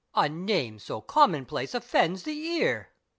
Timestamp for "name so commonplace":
0.27-1.75